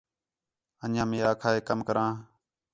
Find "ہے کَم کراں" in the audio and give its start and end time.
1.53-2.11